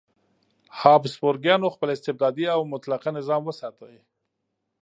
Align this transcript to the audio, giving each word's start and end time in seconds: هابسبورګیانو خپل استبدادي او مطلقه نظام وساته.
هابسبورګیانو 0.79 1.73
خپل 1.75 1.89
استبدادي 1.95 2.45
او 2.55 2.61
مطلقه 2.73 3.09
نظام 3.17 3.41
وساته. 3.45 3.87